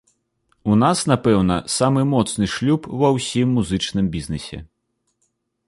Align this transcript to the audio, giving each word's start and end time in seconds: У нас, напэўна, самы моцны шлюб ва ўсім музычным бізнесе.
У 0.71 0.77
нас, 0.83 1.01
напэўна, 1.11 1.57
самы 1.73 2.05
моцны 2.13 2.45
шлюб 2.55 2.89
ва 3.03 3.09
ўсім 3.19 3.47
музычным 3.59 4.05
бізнесе. 4.17 4.57